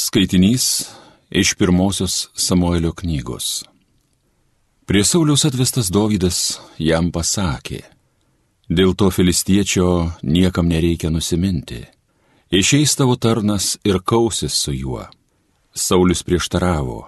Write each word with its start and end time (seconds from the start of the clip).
Skaitinys 0.00 0.84
iš 1.30 1.54
pirmosios 1.54 2.28
Samuelio 2.34 2.92
knygos. 2.92 3.64
Prie 4.86 5.04
Sauliaus 5.04 5.42
atvestas 5.44 5.88
Dovydas 5.90 6.60
jam 6.78 7.08
pasakė, 7.10 7.80
dėl 8.70 8.94
to 8.94 9.08
filistiečio 9.10 9.88
niekam 10.22 10.70
nereikia 10.70 11.10
nusiminti. 11.10 11.80
Išeis 12.60 12.94
tavo 12.94 13.16
tarnas 13.16 13.72
ir 13.82 13.98
kausis 14.12 14.60
su 14.62 14.76
juo. 14.76 15.02
Saulis 15.74 16.22
prieštaravo, 16.22 17.00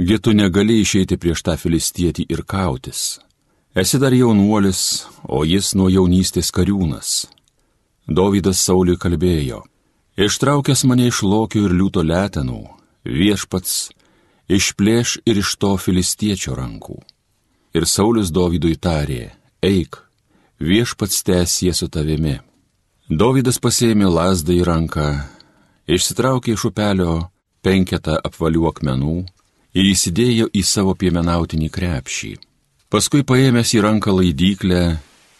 gi 0.00 0.18
tu 0.18 0.32
negali 0.32 0.80
išeiti 0.80 1.20
prieš 1.20 1.44
tą 1.44 1.58
filistietį 1.60 2.24
ir 2.32 2.42
kautis. 2.48 3.20
Esi 3.76 4.00
dar 4.00 4.16
jaunuolis, 4.16 5.04
o 5.28 5.44
jis 5.44 5.74
nuo 5.76 5.92
jaunystės 5.92 6.48
kariūnas. 6.56 7.26
Dovydas 8.08 8.64
Sauliui 8.64 8.96
kalbėjo, 8.96 9.60
Ištraukęs 10.16 10.84
mane 10.84 11.08
iš 11.10 11.24
lokio 11.26 11.64
ir 11.66 11.72
liūto 11.74 12.04
letenų, 12.06 12.60
viešpats 13.02 13.90
išplėš 14.46 15.16
ir 15.26 15.40
iš 15.40 15.56
to 15.58 15.72
filistiečio 15.74 16.54
rankų. 16.54 17.00
Ir 17.74 17.86
Saulis 17.90 18.30
Dovydui 18.30 18.76
tarė, 18.78 19.32
eik, 19.58 19.98
viešpats 20.62 21.24
tęsie 21.26 21.74
su 21.74 21.88
tavimi. 21.90 22.36
Dovydas 23.10 23.58
pasėmė 23.58 24.06
lasdą 24.06 24.54
į 24.54 24.62
ranką, 24.70 25.08
išsitraukė 25.90 26.54
iš 26.54 26.68
upelio 26.70 27.16
penketą 27.66 28.14
apvalių 28.22 28.70
akmenų 28.70 29.18
ir 29.74 29.90
įsidėjo 29.90 30.46
į 30.54 30.62
savo 30.62 30.94
piemenautinį 30.94 31.72
krepšį. 31.74 32.32
Paskui 32.86 33.26
paėmęs 33.26 33.74
į 33.74 33.82
ranką 33.82 34.14
laidyklę, 34.14 34.82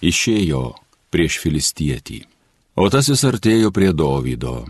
išėjo 0.02 0.66
prieš 1.14 1.38
filistietį. 1.38 2.24
O 2.74 2.88
tas 2.90 3.06
vis 3.06 3.22
artėjo 3.22 3.70
prie 3.70 3.92
Dovydo. 3.94 4.64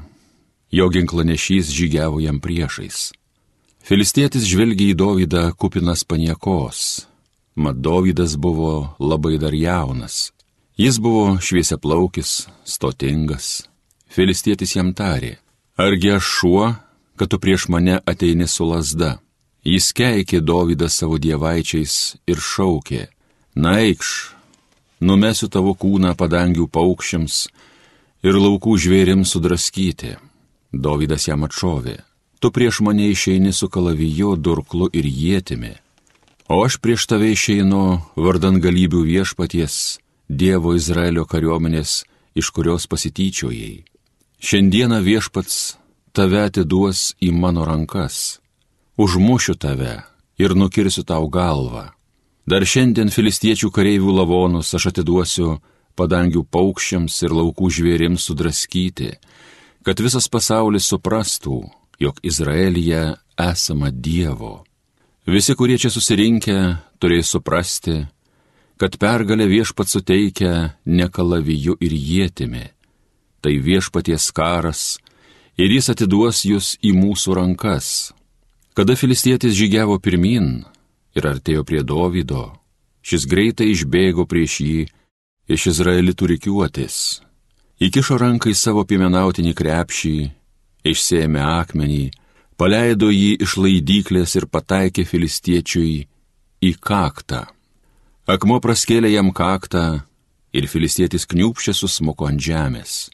Jo 0.68 0.90
ginklanešys 0.92 1.70
žygiavo 1.72 2.20
jam 2.20 2.36
priešais. 2.36 3.14
Filistietis 3.80 4.44
žvelgia 4.44 4.92
į 4.92 4.96
Dovydą 5.00 5.44
kupinas 5.56 6.04
paniekos. 6.04 7.06
Mat 7.56 7.80
Dovydas 7.80 8.36
buvo 8.36 8.92
labai 9.00 9.38
dar 9.40 9.56
jaunas. 9.56 10.34
Jis 10.76 11.00
buvo 11.00 11.38
šviesiaplaukis, 11.40 12.44
stotingas. 12.68 13.64
Filistietis 14.12 14.76
jam 14.76 14.92
tarė, 14.92 15.38
argi 15.80 16.12
aš 16.18 16.28
šuo, 16.38 16.70
kad 17.16 17.30
tu 17.32 17.40
prieš 17.40 17.70
mane 17.72 18.02
ateini 18.04 18.48
su 18.50 18.68
lasda. 18.68 19.16
Jis 19.64 19.92
keikė 19.96 20.44
Dovydą 20.44 20.90
savo 20.92 21.16
dievaičiais 21.16 22.18
ir 22.28 22.36
šaukė, 22.36 23.06
na 23.56 23.78
eikš, 23.80 24.34
numesiu 25.00 25.48
tavo 25.48 25.72
kūną 25.72 26.12
padangių 26.18 26.68
paukščiams 26.68 27.46
ir 28.24 28.40
laukų 28.40 28.78
žvėrims 28.80 29.34
sudraskyti. 29.36 30.16
Dovydas 30.72 31.28
jam 31.28 31.44
atšovė, 31.46 31.98
tu 32.40 32.50
prieš 32.50 32.80
mane 32.86 33.10
išeini 33.12 33.52
su 33.52 33.68
kalaviju, 33.68 34.34
durklu 34.36 34.88
ir 34.92 35.06
jėtimi, 35.06 35.74
o 36.48 36.64
aš 36.64 36.80
prieš 36.82 37.06
tave 37.10 37.30
išeinu 37.30 38.00
vardan 38.16 38.58
galybių 38.64 39.04
viešpaties, 39.12 40.00
Dievo 40.24 40.72
Izraelio 40.74 41.26
kariuomenės, 41.28 42.02
iš 42.34 42.48
kurios 42.50 42.88
pasityčiojai. 42.88 43.84
Šiandieną 44.40 45.02
viešpats 45.04 45.76
tave 46.16 46.40
atiduos 46.48 47.12
į 47.20 47.30
mano 47.36 47.66
rankas, 47.68 48.40
užmušiu 48.96 49.54
tave 49.60 50.00
ir 50.40 50.56
nukirsiu 50.56 51.04
tau 51.04 51.28
galvą. 51.28 51.92
Dar 52.48 52.64
šiandien 52.64 53.12
filistiečių 53.12 53.70
kareivių 53.72 54.16
lavonus 54.16 54.72
aš 54.76 54.90
atiduosiu 54.92 55.60
padangių 55.98 56.44
paukščiams 56.50 57.16
ir 57.26 57.34
laukų 57.34 57.70
žvėrims 57.78 58.26
sudraskyti, 58.28 59.14
kad 59.84 60.00
visas 60.00 60.28
pasaulis 60.32 60.88
suprastų, 60.90 61.62
jog 62.00 62.18
Izraelyje 62.22 63.14
esama 63.40 63.90
Dievo. 63.90 64.64
Visi, 65.26 65.54
kurie 65.56 65.78
čia 65.80 65.88
susirinkę, 65.92 66.58
turės 67.00 67.30
suprasti, 67.32 68.02
kad 68.76 68.98
pergalę 69.00 69.46
viešpat 69.48 69.88
suteikia 69.88 70.52
ne 70.84 71.06
kalaviju 71.08 71.78
ir 71.80 71.94
jėtimi, 71.94 72.66
tai 73.40 73.56
viešpaties 73.60 74.30
karas 74.36 74.82
ir 75.56 75.70
jis 75.70 75.90
atiduos 75.92 76.42
jūs 76.44 76.74
į 76.82 76.92
mūsų 76.98 77.38
rankas. 77.38 78.12
Kada 78.74 78.96
filistietis 78.98 79.54
žygiavo 79.54 80.00
pirmin 80.02 80.64
ir 81.14 81.28
artėjo 81.30 81.62
prie 81.64 81.84
Dovydo, 81.86 82.50
šis 83.06 83.28
greitai 83.30 83.70
išbėgo 83.70 84.26
prieš 84.26 84.60
jį 84.64 84.78
iš 85.48 85.66
Izraelitų 85.74 86.30
reikiuotis, 86.34 86.96
įkišo 87.84 88.16
ranką 88.20 88.52
į 88.52 88.56
savo 88.56 88.84
piemenautinį 88.88 89.52
krepšį, 89.58 90.16
išsėmė 90.88 91.42
akmenį, 91.44 92.04
paleido 92.56 93.10
jį 93.12 93.34
iš 93.44 93.56
laidyklės 93.60 94.36
ir 94.40 94.48
pataikė 94.48 95.04
filistiečiui 95.08 96.06
į 96.64 96.72
kaktą. 96.80 97.44
Akmo 98.24 98.56
praskėlė 98.64 99.10
jam 99.12 99.32
kaktą 99.36 100.04
ir 100.56 100.68
filistietis 100.70 101.28
kniūpšė 101.28 101.74
susmuko 101.76 102.30
ant 102.30 102.40
žemės. 102.40 103.10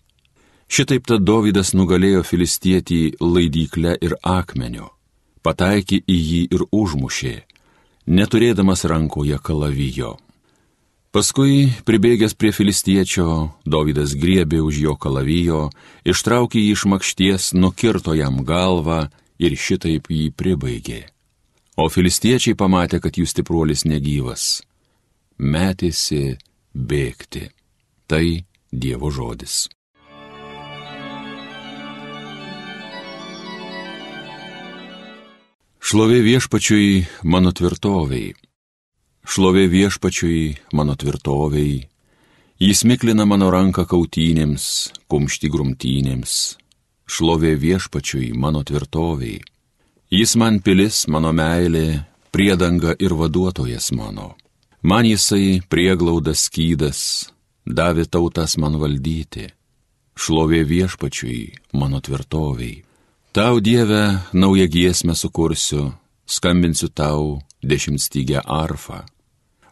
Šitaip 0.71 1.09
tad 1.11 1.25
Dovydas 1.27 1.73
nugalėjo 1.75 2.23
filistietį 2.23 3.01
laidyklę 3.19 3.97
ir 3.99 4.15
akmeniu, 4.23 4.87
pataikė 5.43 6.05
į 6.07 6.19
jį 6.31 6.43
ir 6.55 6.63
užmušė, 6.71 7.37
neturėdamas 8.07 8.87
rankoje 8.87 9.41
kalavijo. 9.43 10.15
Paskui, 11.11 11.73
pribėgęs 11.83 12.37
prie 12.39 12.53
filistiečio, 12.55 13.51
Dovydas 13.67 14.13
griebė 14.15 14.61
už 14.63 14.77
jo 14.79 14.93
kalavijo, 14.95 15.63
ištraukė 16.07 16.61
jį 16.63 16.75
iš 16.77 16.85
makšties, 16.87 17.47
nukirto 17.59 18.15
jam 18.15 18.37
galvą 18.47 19.09
ir 19.43 19.57
šitaip 19.59 20.07
jį 20.07 20.29
pribaigė. 20.31 21.01
O 21.75 21.89
filistiečiai 21.91 22.55
pamatė, 22.55 23.01
kad 23.03 23.19
jų 23.19 23.27
stipruolis 23.27 23.83
negyvas. 23.91 24.61
Metėsi 25.43 26.39
bėgti. 26.75 27.49
Tai 28.07 28.27
Dievo 28.71 29.11
žodis. 29.11 29.65
Šlovė 35.83 36.23
viešpačiui 36.23 37.03
mano 37.27 37.51
tvirtoviai 37.51 38.31
Šlovė 39.31 39.69
viešpačiui 39.71 40.57
mano 40.75 40.97
tvirtoviai, 40.99 41.85
jis 42.59 42.81
miklina 42.83 43.23
mano 43.31 43.53
ranką 43.55 43.85
kautynėms, 43.87 44.65
kumšti 45.07 45.47
grumtynėms. 45.55 46.33
Šlovė 47.07 47.53
viešpačiui 47.63 48.33
mano 48.35 48.65
tvirtoviai, 48.67 49.37
jis 50.11 50.35
man 50.35 50.59
pilis 50.67 51.05
mano 51.07 51.31
meilė, 51.31 52.01
priedanga 52.35 52.97
ir 52.99 53.15
vaduotojas 53.15 53.93
mano. 53.95 54.33
Man 54.83 55.07
jisai 55.07 55.63
prieglaudas 55.71 56.49
skydas, 56.49 57.31
davė 57.63 58.09
tautas 58.11 58.59
man 58.59 58.81
valdyti. 58.83 59.47
Šlovė 60.19 60.65
viešpačiui 60.73 61.39
mano 61.79 62.03
tvirtoviai. 62.03 62.83
Tau 63.31 63.63
Dieve 63.63 64.27
naują 64.35 64.67
giesmę 64.67 65.15
sukursiu, 65.15 65.93
skambinsiu 66.27 66.91
tau 66.91 67.39
dešimtstygę 67.63 68.43
arfą 68.43 69.05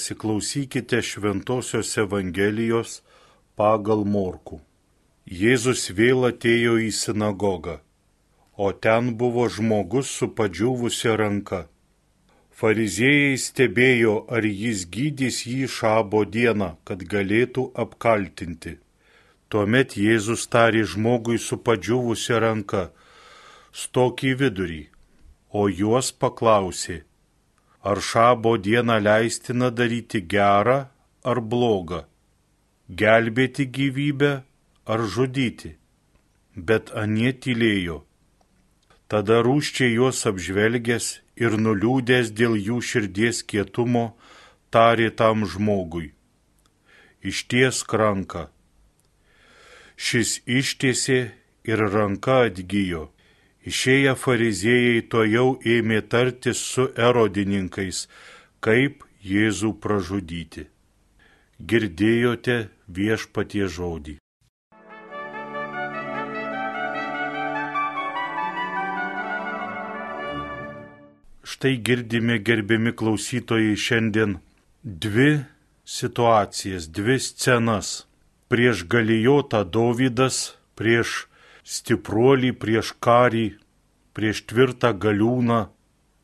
Pasiklausykite 0.09 1.01
Šventojios 1.01 1.97
Evangelijos 2.01 3.03
pagal 3.53 4.01
Morku. 4.09 4.57
Jėzus 5.29 5.83
vėl 5.93 6.25
atėjo 6.25 6.79
į 6.81 6.87
sinagogą, 6.97 7.75
o 8.57 8.71
ten 8.73 9.11
buvo 9.19 9.45
žmogus 9.53 10.09
su 10.09 10.31
padžiūvusia 10.33 11.13
ranka. 11.21 11.59
Fariziejai 12.49 13.35
stebėjo, 13.37 14.15
ar 14.33 14.47
jis 14.49 14.87
gydys 14.89 15.43
jį 15.45 15.69
šabo 15.69 16.23
dieną, 16.25 16.71
kad 16.89 17.05
galėtų 17.13 17.67
apkaltinti. 17.85 18.79
Tuomet 19.45 19.93
Jėzus 19.93 20.47
tarė 20.49 20.87
žmogui 20.89 21.37
su 21.37 21.61
padžiūvusia 21.61 22.41
ranka, 22.41 22.87
stok 23.69 24.25
į 24.25 24.33
vidurį, 24.41 24.81
o 25.53 25.69
juos 25.69 26.09
paklausė, 26.09 27.03
ar 27.83 28.01
šabo 28.01 28.57
dieną 28.57 28.99
leistina 28.99 29.69
daryti 29.71 30.21
gerą 30.33 30.79
ar 31.23 31.39
blogą, 31.41 32.03
gelbėti 32.89 33.65
gyvybę 33.75 34.31
ar 34.85 34.99
žudyti. 35.13 35.75
Bet 36.55 36.91
anie 36.91 37.31
tylėjo. 37.33 38.03
Tada 39.09 39.39
rūščiai 39.45 39.95
juos 39.95 40.25
apžvelgęs 40.29 41.07
ir 41.39 41.55
nuliūdęs 41.57 42.33
dėl 42.35 42.57
jų 42.59 42.79
širdies 42.89 43.41
kietumo, 43.47 44.13
tarė 44.73 45.09
tam 45.09 45.47
žmogui. 45.49 46.11
Išties 47.23 47.83
ranką. 48.01 48.49
Šis 49.95 50.39
ištiesė 50.45 51.19
ir 51.67 51.79
ranka 51.93 52.45
atgyjo. 52.49 53.09
Išėję 53.69 54.15
fariziejai 54.17 55.01
to 55.11 55.25
jau 55.27 55.47
ėmė 55.75 55.99
tartis 56.13 56.61
su 56.71 56.87
erodininkais, 57.09 58.07
kaip 58.65 59.03
Jėzų 59.19 59.73
pražudyti. 59.83 60.65
Girdėjote 61.59 62.57
viešpatie 62.87 63.67
žodį. 63.67 64.15
Štai 71.49 71.75
girdime 71.83 72.37
gerbiami 72.39 72.93
klausytojai 72.95 73.75
šiandien 73.75 74.37
dvi 74.83 75.31
situacijas, 75.83 76.87
dvi 76.87 77.19
scenas. 77.19 78.05
Prieš 78.47 78.85
galijotą 78.87 79.65
Dovydas, 79.65 80.55
prieš 80.79 81.28
stipruolį 81.69 82.53
prieš 82.61 82.93
karį, 83.05 83.47
prieš 84.17 84.43
tvirtą 84.49 84.93
galiūną, 85.03 85.59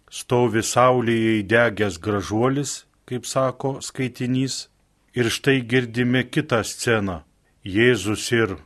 stovi 0.09 0.63
saulėje 0.65 1.39
įdegęs 1.42 2.00
gražuolis, 2.06 2.71
kaip 3.06 3.27
sako 3.30 3.77
skaitinys, 3.86 4.68
ir 5.13 5.30
štai 5.30 5.62
girdime 5.71 6.25
kitą 6.25 6.63
sceną. 6.65 7.21
Jėzus 7.65 8.25
ir 8.33 8.57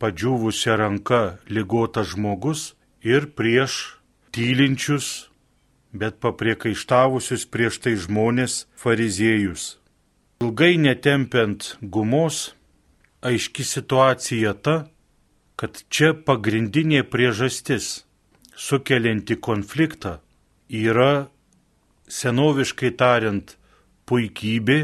padžiūvusią 0.00 0.76
ranką 0.80 1.22
lygotas 1.48 2.12
žmogus 2.12 2.74
ir 3.04 3.28
prieš 3.38 4.00
tylinčius, 4.32 5.28
bet 5.92 6.20
papriekaištavusius 6.24 7.46
prieš 7.52 7.80
tai 7.84 7.94
žmonės 7.96 8.66
fariziejus. 8.76 9.78
Ilgai 10.44 10.76
netempiant 10.78 11.74
gumos, 11.82 12.52
aiški 13.24 13.64
situacija 13.64 14.52
ta, 14.62 14.76
kad 15.58 15.82
čia 15.90 16.12
pagrindinė 16.14 17.02
priežastis 17.10 18.04
sukelianti 18.54 19.38
konfliktą 19.42 20.18
yra 20.70 21.28
senoviškai 22.08 22.92
tariant 23.00 23.56
puikybė, 24.08 24.78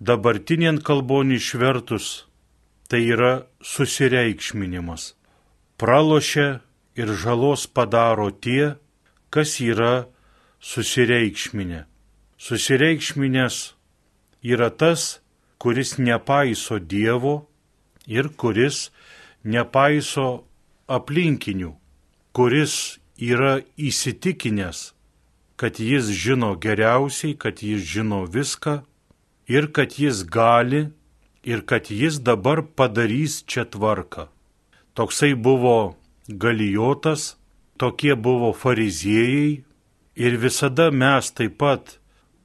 dabartinien 0.00 0.80
kalbonį 0.82 1.38
išvertus 1.40 2.08
tai 2.88 3.02
yra 3.12 3.46
susireikšminimas. 3.62 5.14
Pralošia 5.76 6.60
ir 6.96 7.12
žalos 7.12 7.66
padaro 7.66 8.30
tie, 8.30 8.76
kas 9.30 9.58
yra 9.60 10.06
susireikšminę. 10.62 11.84
Susireikšminės 12.40 13.56
yra 14.46 14.70
tas, 14.70 15.20
kuris 15.58 15.96
nepaiso 15.98 16.78
Dievo 16.78 17.48
ir 18.06 18.30
kuris 18.38 18.90
nepaiso 19.46 20.44
aplinkinių, 20.90 21.72
kuris 22.36 22.98
yra 23.16 23.60
įsitikinęs, 23.78 24.92
kad 25.56 25.78
jis 25.80 26.10
žino 26.12 26.52
geriausiai, 26.60 27.36
kad 27.38 27.62
jis 27.62 27.84
žino 27.86 28.24
viską 28.26 28.82
ir 29.48 29.70
kad 29.72 29.96
jis 29.96 30.24
gali 30.26 30.88
ir 31.46 31.62
kad 31.62 31.90
jis 31.90 32.18
dabar 32.20 32.62
padarys 32.62 33.40
čia 33.46 33.64
tvarką. 33.64 34.26
Toksai 34.94 35.34
buvo 35.34 35.96
galijotas, 36.28 37.36
tokie 37.78 38.14
buvo 38.16 38.52
fariziejai 38.52 39.62
ir 40.16 40.36
visada 40.42 40.90
mes 40.90 41.30
taip 41.30 41.58
pat 41.60 41.98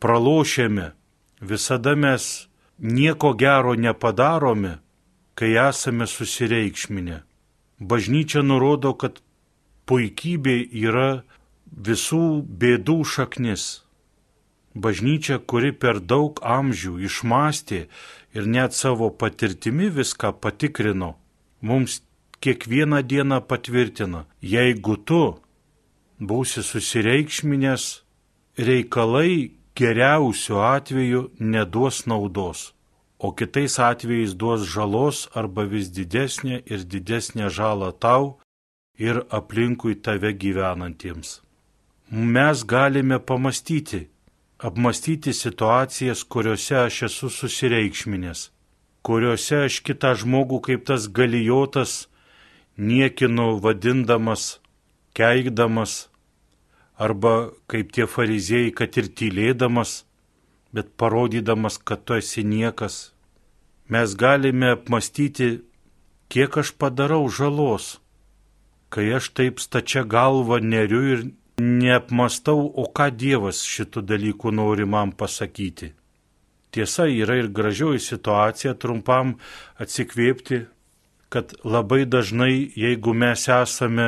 pralošėme, 0.04 0.92
visada 1.42 1.96
mes 1.96 2.48
nieko 2.78 3.34
gero 3.34 3.74
nepadarome 3.76 4.78
kai 5.42 5.56
esame 5.58 6.06
susireikšminę. 6.06 7.16
Bažnyčia 7.82 8.44
nurodo, 8.46 8.92
kad 8.94 9.24
puikybė 9.90 10.58
yra 10.86 11.24
visų 11.88 12.26
bėdų 12.62 12.98
šaknis. 13.14 13.64
Bažnyčia, 14.84 15.40
kuri 15.42 15.72
per 15.74 15.98
daug 16.12 16.38
amžių 16.46 16.94
išmastė 17.08 17.80
ir 18.38 18.50
net 18.56 18.78
savo 18.78 19.10
patirtimi 19.10 19.90
viską 19.96 20.30
patikrino, 20.44 21.16
mums 21.66 22.04
kiekvieną 22.46 23.02
dieną 23.02 23.40
patvirtina, 23.50 24.22
jeigu 24.46 24.94
tu 25.10 25.24
būsi 26.22 26.62
susireikšminės, 26.70 27.88
reikalai 28.70 29.58
geriausiu 29.74 30.62
atveju 30.62 31.24
neduos 31.40 32.06
naudos 32.06 32.62
o 33.22 33.32
kitais 33.32 33.78
atvejais 33.80 34.34
duos 34.34 34.62
žalos 34.76 35.18
arba 35.40 35.64
vis 35.74 35.92
didesnė 35.98 36.64
ir 36.66 36.86
didesnė 36.94 37.50
žala 37.58 37.92
tau 38.06 38.40
ir 38.98 39.22
aplinkui 39.30 39.96
tave 40.06 40.32
gyvenantiems. 40.34 41.42
Mes 42.10 42.64
galime 42.74 43.20
pamastyti, 43.20 44.02
apmastyti 44.68 45.34
situacijas, 45.34 46.24
kuriuose 46.24 46.76
aš 46.86 46.98
esu 47.08 47.30
susireikšminės, 47.38 48.50
kuriuose 49.06 49.62
aš 49.68 49.80
kitą 49.86 50.16
žmogų 50.24 50.60
kaip 50.68 50.90
tas 50.90 51.06
galijotas 51.08 51.94
niekinu 52.78 53.62
vadindamas, 53.64 54.58
keikdamas, 55.14 56.10
arba 56.98 57.52
kaip 57.70 57.94
tie 57.94 58.10
fariziejai, 58.10 58.74
kad 58.74 58.98
ir 58.98 59.08
tylėdamas, 59.18 60.04
bet 60.74 60.94
parodydamas, 60.98 61.78
kad 61.78 62.06
tu 62.06 62.18
esi 62.18 62.44
niekas, 62.44 63.11
mes 63.92 64.16
galime 64.16 64.72
apmastyti, 64.78 65.50
kiek 66.32 66.58
aš 66.64 66.72
padarau 66.80 67.26
žalos, 67.28 67.98
kai 68.92 69.10
aš 69.18 69.32
taip 69.36 69.60
stačia 69.60 70.04
galva 70.08 70.60
neriu 70.64 71.02
ir 71.14 71.24
neapmastau, 71.62 72.64
o 72.82 72.88
ką 72.98 73.10
Dievas 73.22 73.62
šitų 73.68 74.06
dalykų 74.12 74.54
nori 74.56 74.88
man 74.88 75.12
pasakyti. 75.12 75.92
Tiesa, 76.72 77.06
yra 77.12 77.36
ir 77.42 77.52
gražioji 77.52 78.00
situacija 78.00 78.78
trumpam 78.80 79.36
atsikvėpti, 79.84 80.64
kad 81.32 81.52
labai 81.68 82.06
dažnai, 82.08 82.72
jeigu 82.76 83.14
mes 83.16 83.44
esame 83.52 84.08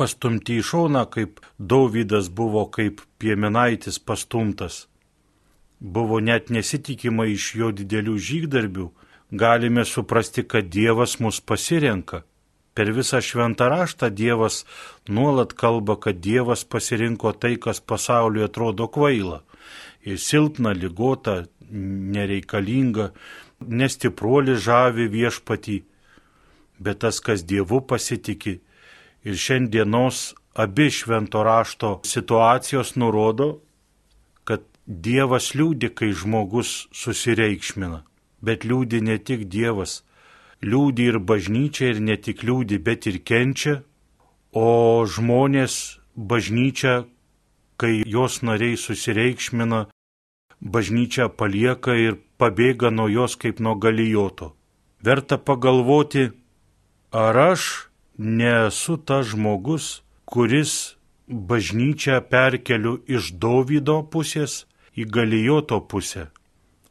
pastumti 0.00 0.58
į 0.60 0.64
šoną, 0.70 1.04
kaip 1.12 1.42
Dauvydas 1.58 2.28
buvo 2.32 2.64
kaip 2.72 3.02
piemenaitis 3.20 4.00
pastumtas, 4.00 4.86
buvo 5.80 6.20
net 6.20 6.50
nesitikima 6.50 7.26
iš 7.26 7.54
jo 7.54 7.70
didelių 7.72 8.16
žygdarbių, 8.18 8.88
galime 9.30 9.84
suprasti, 9.84 10.42
kad 10.42 10.70
Dievas 10.72 11.18
mus 11.20 11.40
pasirenka. 11.40 12.24
Per 12.74 12.92
visą 12.94 13.18
šventą 13.22 13.68
raštą 13.72 14.10
Dievas 14.14 14.64
nuolat 15.08 15.52
kalba, 15.52 15.96
kad 15.96 16.20
Dievas 16.22 16.64
pasirinko 16.64 17.32
tai, 17.32 17.56
kas 17.56 17.80
pasauliu 17.80 18.44
atrodo 18.46 18.86
kvaila. 18.86 19.42
Ir 20.06 20.18
silpna, 20.22 20.72
lygota, 20.72 21.44
nereikalinga, 21.70 23.10
nestipruoli 23.66 24.54
žavi 24.54 25.08
viešpatį, 25.10 25.78
bet 26.78 27.02
tas, 27.02 27.18
kas 27.20 27.42
Dievu 27.42 27.82
pasitikė. 27.82 28.60
Ir 29.26 29.34
šiandienos 29.34 30.34
abi 30.54 30.90
švento 30.94 31.42
rašto 31.42 31.98
situacijos 32.06 32.94
nurodo, 32.94 33.58
Dievas 34.88 35.52
liūdi, 35.52 35.90
kai 35.92 36.14
žmogus 36.16 36.88
susireikšmina, 36.96 38.06
bet 38.40 38.64
liūdi 38.64 39.02
ne 39.04 39.18
tik 39.20 39.42
Dievas, 39.52 39.98
liūdi 40.64 41.10
ir 41.12 41.18
bažnyčia 41.20 41.90
ir 41.92 42.00
ne 42.00 42.16
tik 42.16 42.40
liūdi, 42.40 42.78
bet 42.80 43.04
ir 43.04 43.18
kenčia, 43.20 43.82
o 44.56 45.04
žmonės 45.04 46.00
bažnyčia, 46.16 47.04
kai 47.76 48.00
jos 48.08 48.40
nariai 48.40 48.80
susireikšmina, 48.80 49.82
bažnyčia 50.64 51.28
palieka 51.28 51.92
ir 51.92 52.16
pabėga 52.40 52.88
nuo 52.88 53.10
jos 53.12 53.36
kaip 53.36 53.60
nuo 53.60 53.76
galijoto. 53.76 54.54
Verta 55.04 55.36
pagalvoti, 55.36 56.30
ar 57.12 57.36
aš 57.52 57.90
nesu 58.16 58.96
tas 58.96 59.28
žmogus, 59.34 60.00
kuris 60.24 60.96
bažnyčią 61.28 62.24
perkeliu 62.24 63.02
iš 63.04 63.36
Dovydo 63.36 64.00
pusės 64.08 64.64
į 64.98 65.06
galijoto 65.14 65.78
pusę. 65.90 66.28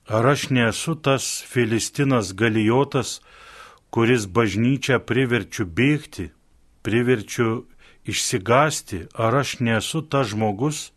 Ar 0.08 0.26
aš 0.34 0.50
nesu 0.56 0.96
tas 0.96 1.44
Filistinas 1.44 2.32
galijotas, 2.32 3.20
kuris 3.92 4.28
bažnyčią 4.28 5.02
priverčiu 5.04 5.68
bėgti, 5.68 6.30
priverčiu 6.84 7.66
išsigasti, 8.08 9.08
ar 9.16 9.36
aš 9.44 9.60
nesu 9.60 10.02
tas 10.02 10.32
žmogus, 10.32 10.94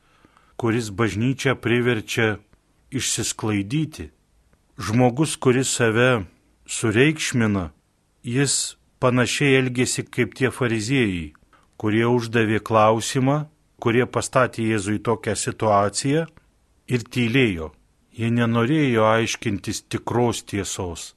kuris 0.61 0.90
bažnyčią 0.95 1.57
priverčia 1.59 2.38
išsisklaidyti. 2.95 4.11
Žmogus, 4.79 5.35
kuris 5.37 5.75
save 5.75 6.25
sureikšmina, 6.71 7.71
jis 8.23 8.76
panašiai 9.02 9.59
elgėsi 9.59 10.07
kaip 10.07 10.37
tie 10.38 10.55
fariziejai, 10.55 11.33
kurie 11.81 12.07
uždavė 12.07 12.61
klausimą, 12.62 13.49
kurie 13.83 14.07
pastatė 14.07 14.71
Jėzui 14.71 15.00
tokią 15.02 15.35
situaciją 15.35 16.29
ir 16.90 17.06
tylėjo. 17.06 17.70
Jie 18.11 18.28
nenorėjo 18.35 19.06
aiškintis 19.06 19.85
tikros 19.88 20.42
tiesos. 20.50 21.14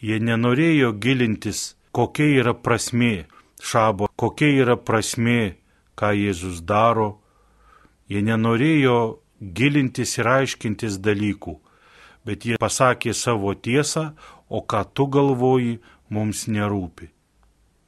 Jie 0.00 0.16
nenorėjo 0.22 0.94
gilintis, 1.02 1.74
kokia 1.92 2.30
yra 2.40 2.54
prasmė 2.54 3.26
šabo, 3.60 4.08
kokia 4.16 4.50
yra 4.64 4.76
prasmė, 4.76 5.56
ką 5.98 6.12
Jėzus 6.16 6.62
daro. 6.64 7.20
Jie 8.10 8.22
nenorėjo 8.26 9.20
gilintis 9.40 10.16
ir 10.18 10.28
aiškintis 10.28 10.98
dalykų, 11.04 11.56
bet 12.26 12.46
jie 12.46 12.58
pasakė 12.60 13.14
savo 13.14 13.54
tiesą, 13.54 14.10
o 14.48 14.62
ką 14.62 14.84
tu 14.94 15.06
galvoji, 15.06 15.78
mums 16.10 16.46
nerūpi. 16.50 17.10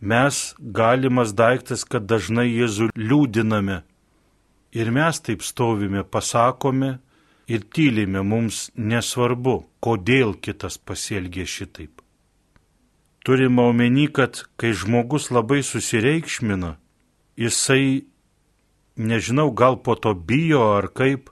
Mes 0.02 0.54
galimas 0.58 1.32
daiktas, 1.34 1.84
kad 1.84 2.06
dažnai 2.10 2.48
Jėzų 2.50 2.90
liūdiname. 2.98 3.82
Ir 4.72 4.90
mes 4.90 5.18
taip 5.20 5.42
stovime, 5.44 6.02
pasakome 6.02 6.98
ir 7.52 7.64
tylime, 7.74 8.22
mums 8.24 8.70
nesvarbu, 8.76 9.56
kodėl 9.84 10.32
kitas 10.44 10.78
pasielgė 10.78 11.44
šitaip. 11.48 12.00
Turime 13.22 13.68
omeny, 13.70 14.08
kad 14.10 14.44
kai 14.58 14.72
žmogus 14.74 15.28
labai 15.30 15.60
susireikšmina, 15.66 16.74
jisai, 17.38 18.04
nežinau, 18.96 19.50
gal 19.54 19.78
po 19.84 19.94
to 19.94 20.14
bijo 20.14 20.64
ar 20.78 20.88
kaip, 20.90 21.30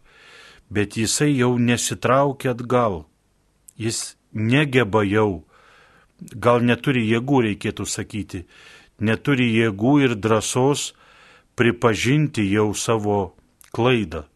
bet 0.70 0.98
jisai 1.00 1.32
jau 1.34 1.56
nesitraukia 1.58 2.54
atgal. 2.54 3.04
Jis 3.80 4.14
negeba 4.32 5.02
jau, 5.08 5.42
gal 6.20 6.62
neturi 6.62 7.02
jėgų, 7.08 7.42
reikėtų 7.48 7.88
sakyti, 7.88 8.44
neturi 9.00 9.48
jėgų 9.56 9.94
ir 10.04 10.14
drąsos 10.14 10.92
pripažinti 11.58 12.44
jau 12.52 12.70
savo 12.76 13.32
klaidą. 13.74 14.29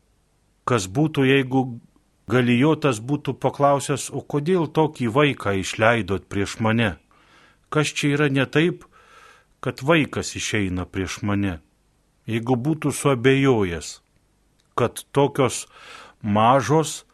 Kas 0.64 0.86
būtų, 0.88 1.26
jeigu 1.28 1.64
galijotas 2.30 3.00
būtų 3.00 3.36
paklausęs, 3.40 4.08
o 4.10 4.22
kodėl 4.24 4.66
tokį 4.66 5.10
vaiką 5.12 5.58
išleidot 5.60 6.28
prieš 6.28 6.58
mane? 6.64 6.96
Kas 7.68 7.92
čia 7.92 8.14
yra 8.16 8.30
ne 8.32 8.46
taip, 8.46 8.86
kad 9.60 9.82
vaikas 9.84 10.34
išeina 10.38 10.86
prieš 10.88 11.20
mane? 11.22 11.58
Jeigu 12.24 12.56
būtų 12.56 12.94
suabejojęs, 12.96 13.98
kad 14.74 15.04
tokios 15.12 15.66
mažos 16.22 17.04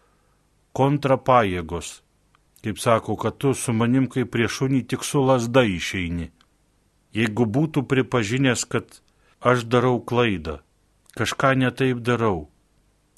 kontrapajėgos. 0.73 2.01
Kaip 2.61 2.79
sako, 2.79 3.17
kad 3.17 3.39
tu 3.41 3.55
su 3.57 3.73
manim 3.73 4.07
kaip 4.13 4.31
prieš 4.31 4.61
šunį 4.61 4.83
tik 4.93 5.05
su 5.05 5.23
lasda 5.25 5.65
išeini. 5.65 6.29
Jeigu 7.17 7.47
būtų 7.49 7.87
pripažinęs, 7.91 8.67
kad 8.69 9.01
aš 9.41 9.65
darau 9.65 9.99
klaidą, 9.99 10.61
kažką 11.17 11.57
netaip 11.59 12.05
darau, 12.05 12.50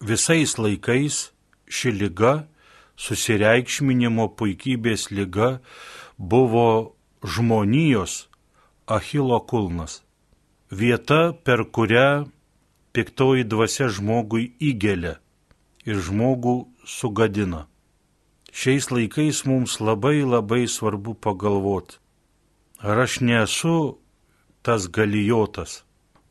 visais 0.02 0.59
laikais 0.59 1.30
ši 1.71 1.94
lyga, 2.00 2.35
susireikšminimo 2.99 4.28
puikybės 4.37 5.09
lyga, 5.14 5.59
buvo 6.18 6.94
žmonijos 7.23 8.26
Achilo 8.87 9.38
kulnas. 9.47 10.02
Vieta, 10.71 11.32
per 11.32 11.64
kurią 11.71 12.26
piktoji 12.92 13.44
dvasia 13.47 13.88
žmogui 13.88 14.50
įgelia 14.61 15.18
ir 15.87 16.00
žmogų 16.02 16.56
sugadina. 16.85 17.66
Šiais 18.52 18.90
laikais 18.92 19.44
mums 19.49 19.78
labai 19.80 20.21
labai 20.26 20.66
svarbu 20.68 21.14
pagalvoti, 21.14 21.97
ar 22.85 23.06
aš 23.06 23.21
nesu 23.25 23.76
tas 24.66 24.90
galijotas, 24.92 25.82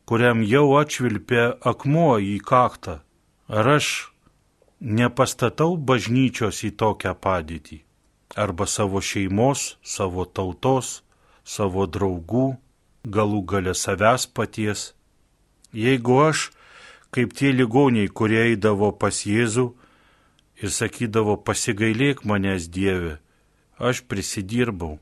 kuriam 0.06 0.44
jau 0.46 0.76
atšvilpė 0.78 1.48
akmuo 1.72 2.20
į 2.22 2.36
kaktą, 2.46 3.00
ar 3.48 3.68
aš 3.76 3.88
nepastatau 4.80 5.76
bažnyčios 5.76 6.62
į 6.66 6.72
tokią 6.78 7.14
padėtį, 7.14 7.82
arba 8.36 8.66
savo 8.66 9.00
šeimos, 9.00 9.76
savo 9.82 10.24
tautos, 10.26 11.02
savo 11.44 11.86
draugų, 11.86 12.56
galų 13.06 13.44
gale 13.46 13.74
savęs 13.74 14.26
paties. 14.26 14.92
Jeigu 15.72 16.18
aš 16.22 16.50
kaip 17.12 17.34
tie 17.36 17.52
ligoniai, 17.52 18.08
kurie 18.08 18.40
eidavo 18.48 18.90
pas 18.96 19.22
Jėzų 19.28 19.68
ir 20.62 20.72
sakydavo, 20.72 21.36
pasigailėk 21.44 22.24
manęs 22.24 22.68
Dieve, 22.72 23.18
aš 23.76 24.02
prisidirbau. 24.08 24.96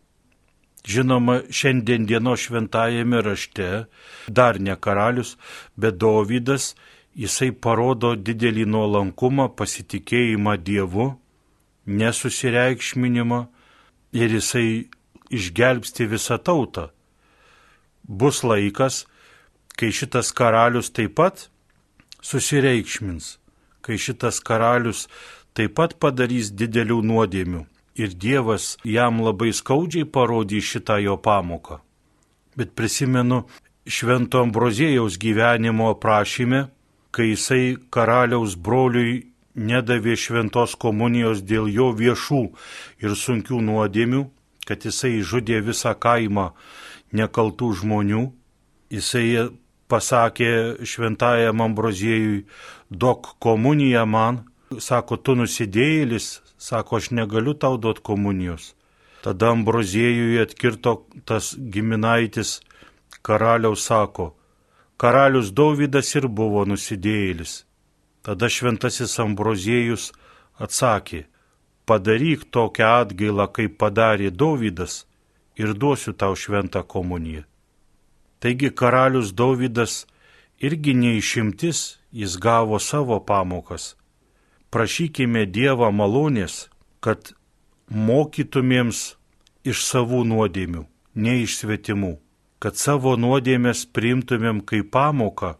Žinoma, 0.88 1.42
šiandien 1.52 2.06
dieno 2.08 2.32
šventajame 2.40 3.20
rašte 3.22 3.84
dar 4.26 4.58
ne 4.58 4.74
karalius, 4.80 5.36
bet 5.76 6.00
Dovydas, 6.00 6.72
jisai 7.16 7.50
parodo 7.52 8.14
didelį 8.16 8.66
nuolankumą, 8.70 9.50
pasitikėjimą 9.56 10.56
Dievu, 10.62 11.08
nesusireikšminimą 11.86 13.40
ir 14.12 14.36
jisai 14.38 14.88
išgelbsti 15.30 16.06
visą 16.10 16.38
tautą. 16.38 16.90
Bus 18.04 18.42
laikas, 18.42 19.06
kai 19.78 19.90
šitas 19.94 20.32
karalius 20.34 20.90
taip 20.90 21.14
pat 21.18 21.48
susireikšmins, 22.22 23.38
kai 23.82 23.98
šitas 23.98 24.40
karalius 24.42 25.06
taip 25.54 25.76
pat 25.78 25.96
padarys 26.02 26.50
didelių 26.50 27.00
nuodėmių 27.06 27.64
ir 28.00 28.14
Dievas 28.14 28.76
jam 28.84 29.20
labai 29.24 29.52
skaudžiai 29.52 30.08
parodys 30.08 30.64
šitą 30.64 30.98
jo 31.04 31.16
pamoką. 31.16 31.80
Bet 32.56 32.74
prisimenu 32.74 33.44
Švento 33.86 34.42
Ambrozėjaus 34.44 35.16
gyvenimo 35.18 35.90
aprašyme, 35.94 36.68
kai 37.14 37.32
jisai 37.32 37.76
karaliaus 37.90 38.56
broliui 38.56 39.30
nedavė 39.54 40.16
šventos 40.16 40.76
komunijos 40.78 41.42
dėl 41.42 41.68
jo 41.68 41.90
viešų 41.96 42.42
ir 43.02 43.16
sunkių 43.18 43.60
nuodėmių, 43.66 44.26
kad 44.66 44.86
jisai 44.86 45.18
žudė 45.26 45.60
visą 45.66 45.94
kaimą 45.98 46.50
nekaltų 47.12 47.72
žmonių, 47.80 48.22
jisai 48.94 49.50
pasakė 49.90 50.86
šventajam 50.86 51.60
Ambroziejui, 51.64 52.44
duok 52.90 53.34
komuniją 53.42 54.06
man, 54.06 54.44
sako, 54.78 55.18
tu 55.18 55.34
nusidėjėlis, 55.34 56.40
sako, 56.58 57.00
aš 57.00 57.10
negaliu 57.16 57.56
tau 57.58 57.78
duoti 57.78 58.04
komunijos. 58.06 58.74
Tada 59.24 59.50
Ambroziejui 59.52 60.38
atkirto 60.40 61.00
tas 61.28 61.52
giminaitis 61.58 62.60
karaliaus 63.26 63.82
sako, 63.90 64.30
karalius 65.00 65.48
Dovydas 65.56 66.12
ir 66.18 66.26
buvo 66.28 66.66
nusidėjėlis. 66.68 67.64
Tada 68.20 68.50
šventasis 68.52 69.14
Ambroziejus 69.22 70.10
atsakė, 70.60 71.22
padaryk 71.88 72.44
tokią 72.52 72.90
atgailą, 73.04 73.46
kaip 73.48 73.78
padarė 73.80 74.28
Dovydas 74.28 75.06
ir 75.56 75.72
duosiu 75.72 76.12
tau 76.12 76.36
šventą 76.36 76.84
komuniją. 76.84 77.46
Taigi 78.44 78.68
karalius 78.82 79.32
Dovydas 79.32 80.04
irgi 80.60 80.92
neišimtis, 80.92 81.80
jis 82.12 82.36
gavo 82.36 82.76
savo 82.78 83.20
pamokas. 83.24 83.94
Prašykime 84.70 85.46
Dievą 85.48 85.88
malonės, 85.96 86.68
kad 87.00 87.32
mokytumėms 87.88 89.14
iš 89.64 89.80
savų 89.80 90.26
nuodėmių, 90.28 90.84
ne 91.14 91.40
iš 91.40 91.62
svetimų, 91.64 92.18
kad 92.60 92.76
savo 92.76 93.16
nuodėmės 93.16 93.86
priimtumėm 93.96 94.60
kaip 94.68 94.92
pamoką, 94.92 95.54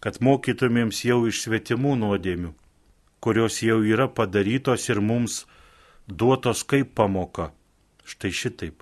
kad 0.00 0.18
mokytumėms 0.24 1.04
jau 1.04 1.20
iš 1.28 1.44
svetimų 1.44 1.94
nuodėmių, 2.00 2.54
kurios 3.20 3.60
jau 3.62 3.82
yra 3.84 4.08
padarytos 4.08 4.88
ir 4.88 5.02
mums 5.04 5.42
duotos 6.08 6.64
kaip 6.64 6.94
pamoka. 6.96 7.52
Štai 8.08 8.32
šitaip, 8.32 8.80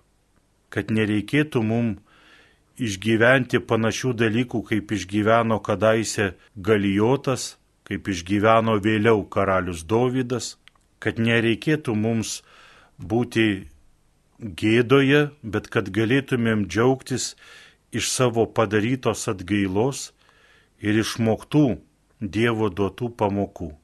kad 0.70 0.92
nereikėtų 0.94 1.62
mums 1.66 2.02
išgyventi 2.76 3.60
panašių 3.64 4.12
dalykų, 4.22 4.60
kaip 4.70 4.92
išgyveno 4.92 5.58
kadaise 5.64 6.34
Galijotas, 6.54 7.56
kaip 7.88 8.08
išgyveno 8.12 8.76
vėliau 8.84 9.24
karalius 9.32 9.84
Dovydas, 9.88 10.56
kad 11.00 11.18
nereikėtų 11.18 11.94
mums 11.96 12.42
būti 12.98 13.66
gėdoje, 14.40 15.30
bet 15.42 15.68
kad 15.72 15.88
galėtumėm 15.90 16.66
džiaugtis 16.68 17.34
iš 17.92 18.10
savo 18.12 18.46
padarytos 18.46 19.26
atgailos 19.32 20.12
ir 20.80 21.00
išmoktų 21.02 21.66
Dievo 22.16 22.70
duotų 22.72 23.10
pamokų. 23.12 23.74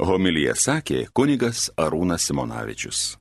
Homilija 0.00 0.52
sakė 0.56 1.06
kunigas 1.16 1.70
Arūnas 1.80 2.28
Simonavičius. 2.28 3.19